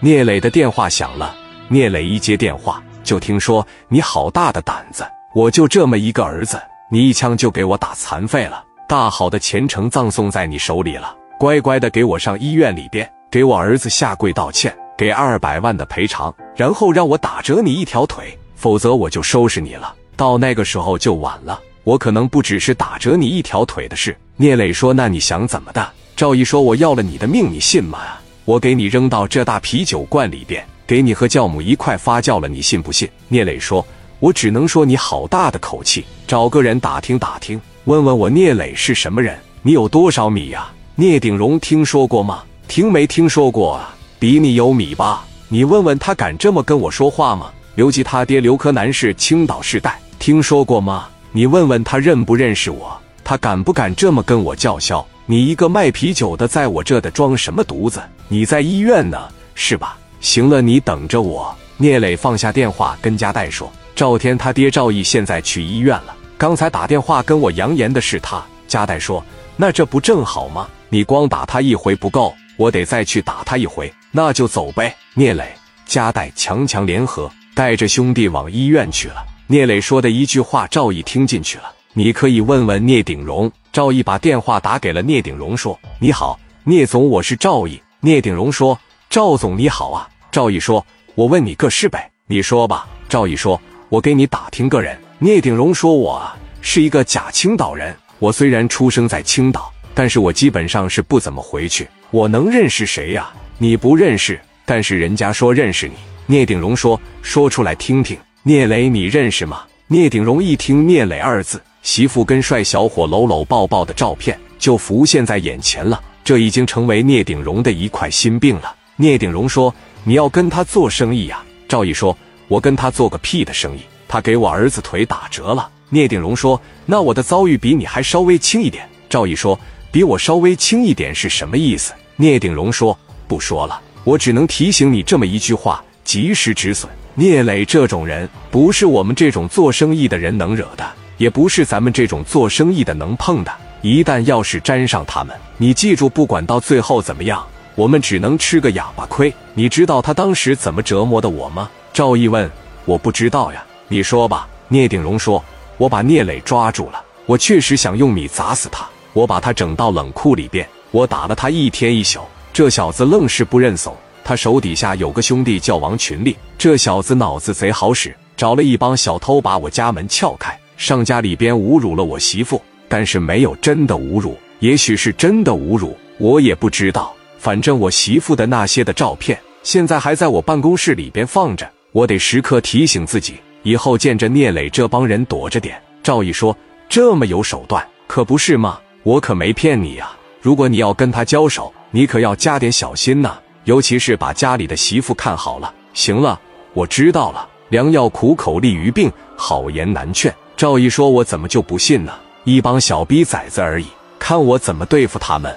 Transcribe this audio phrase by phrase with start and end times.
[0.00, 1.34] 聂磊的电话响了，
[1.68, 19.94] 聂磊一接电话，就听说你好大的胆子，我就这么一个儿子，你一枪就给我打残废了，大好的前程葬送在你手里了，乖乖的给我上医院里边，给我儿子下跪道歉，给二百万的赔偿，然后让我打折你一条腿，否则我就收拾你了。
[20.14, 24.14] 到那个时候就晚了，我可能不只是打折你一条腿的事。
[24.36, 27.98] 聂磊说：“那你想怎么的？”赵毅说：“我要了你的命，你信吗？
[28.46, 33.84] 我给你扔到这大啤酒罐里边，给你和酵母一块发酵了，你信不信？”聂磊说
[34.20, 40.70] ：“我只能说你好大的口气，找个人打听打听，问问我聂磊是什么人，你有多少米呀？
[40.94, 42.44] 聂鼎荣听说过吗？
[42.68, 43.92] 听没听说过啊？
[44.20, 45.26] 比你有米吧？
[45.48, 47.50] 你问问他敢这么跟我说话吗？
[47.74, 51.08] 刘吉他爹刘柯南是青岛世代，听说过吗？
[51.32, 52.96] 你问问他认不认识我？”
[53.28, 55.04] 他敢不敢这么跟我叫嚣？
[55.26, 58.00] 你一个卖啤酒的，在我这的装什么犊子？
[58.28, 59.18] 你在医院呢，
[59.56, 59.98] 是吧？
[60.20, 61.52] 行了，你等着我。
[61.76, 69.20] 聂磊放下电话，跟加代说：“赵天他爹赵毅现在去医院了，刚才打电话跟我扬言的是他。”加代说
[69.58, 70.68] ：“那这不正好吗？
[70.88, 73.92] 你光打他一回不够，我得再去打他一回。
[74.12, 75.52] 那就走呗。”聂磊、
[75.84, 79.16] 加代强强联合，带着兄弟往医院去了。
[79.48, 81.72] 聂磊说的一句话，赵毅听进去了。
[81.98, 83.50] 你可以问问聂鼎荣。
[83.72, 90.84] 赵毅把电话打给了聂鼎荣，说：“你好，聂总，我是赵毅。”聂鼎荣说：“赵总你好啊。”赵毅说
[91.16, 93.58] ：“我问你个事呗，你说吧。”赵毅说
[93.88, 101.88] ：“我给你打听个人。”聂鼎荣说：“我啊是一个假青岛人，我虽然出生在青岛，但是我基本上是不怎么回去。
[102.10, 103.30] 我能认识谁呀？
[103.56, 105.94] 你不认识，但是人家说认识你。”
[106.28, 109.62] 聂鼎荣说：“说出来听听。”聂磊，你认识吗？
[109.86, 111.58] 聂鼎荣一听“聂磊”二字。
[111.86, 118.74] 媳妇跟帅小伙搂搂抱抱的照片就浮现在眼前了，这已经成为聂鼎荣的一块心病了。
[118.96, 123.82] 聂鼎荣说：“你要跟他做生意呀？”赵毅说：“我跟他做个屁的生意！
[124.08, 129.56] 他给我儿子腿打折了。”聂鼎荣说：“那我的遭遇比你还稍微轻一点。”赵毅说
[129.92, 132.98] ：“比我稍微轻一点是什么意思？”聂鼎荣说
[133.28, 136.90] ：“不说了，我只能提醒你这么一句话：及时止损。
[137.14, 140.84] 聂磊这种人，不是我们这种做生意的人能惹的。”
[141.16, 143.52] 也不是咱们这种做生意的能碰的。
[143.82, 149.32] 一旦要是沾上他们，你记住，不管到最后怎么样，我们只能吃个哑巴亏。
[149.54, 151.70] 你知道他当时怎么折磨的我吗？
[151.92, 152.50] 赵毅问。
[152.84, 154.48] 我不知道呀，你说吧。
[154.68, 155.42] 聂鼎荣说。
[155.78, 158.86] 我把聂磊抓住了，我确实想用米砸死他。
[159.12, 162.20] 我把他整到冷库里边，我打了他一天一宿。
[162.50, 163.94] 这小子愣是不认怂。
[164.24, 170.58] 他手底下有个兄弟叫王群力，这小子脑子贼好使，找了一帮小偷把我家门撬开。
[170.76, 177.14] 上家里边侮辱了我媳妇，但是没有真的侮辱，也许是真的侮辱，我也不知道。
[177.38, 181.68] 反正我媳妇的那些的照片，现在还在我办公室里边放着。
[181.92, 185.80] 我得时刻提醒自己，以后见着聂磊这帮人躲着点。
[186.02, 186.56] 赵毅说
[186.88, 188.78] ：“这么有手段，可不是吗？
[189.02, 190.10] 我可没骗你呀。
[190.42, 196.38] 如果你要跟他交手，你可要加点小心呐，尤其是把家里的媳妇看好了。”行了，
[196.74, 197.48] 我知道了。
[197.70, 200.32] 良药苦口利于病，好言难劝。
[200.56, 202.14] 赵毅说：“我怎么就不信呢？
[202.44, 203.86] 一帮小逼崽子而已，
[204.18, 205.54] 看我怎么对付他们。”